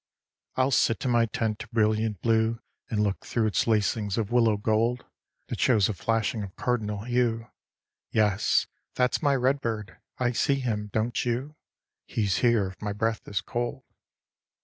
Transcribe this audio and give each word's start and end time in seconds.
I'll 0.55 0.71
sit 0.71 1.05
in 1.05 1.11
my 1.11 1.27
tent 1.27 1.63
of 1.63 1.69
brilliant 1.69 2.23
blue 2.23 2.59
And 2.89 3.03
look 3.03 3.23
through 3.23 3.45
its 3.45 3.67
lacings 3.67 4.17
of 4.17 4.31
willow 4.31 4.57
gold, 4.57 5.05
That 5.49 5.59
shows 5.59 5.89
a 5.89 5.93
flashing 5.93 6.41
of 6.41 6.55
cardinal 6.55 7.03
hue. 7.03 7.51
Yes, 8.09 8.65
that's 8.95 9.21
my 9.21 9.35
redbird—I 9.35 10.31
see 10.31 10.55
him. 10.55 10.89
Don't 10.91 11.23
you? 11.23 11.55
He's 12.07 12.37
here 12.37 12.65
if 12.69 12.81
my 12.81 12.93
breath 12.93 13.27
is 13.27 13.41
cold. 13.41 13.83